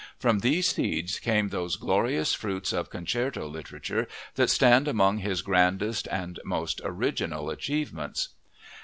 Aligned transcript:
From 0.17 0.39
these 0.39 0.67
seeds 0.67 1.19
came 1.19 1.49
those 1.49 1.75
glorious 1.75 2.33
fruits 2.33 2.73
of 2.73 2.89
concerto 2.89 3.45
literature 3.47 4.07
that 4.33 4.49
stand 4.49 4.87
among 4.87 5.19
his 5.19 5.43
grandest 5.43 6.07
and 6.09 6.39
most 6.43 6.81
original 6.83 7.51
achievements. 7.51 8.29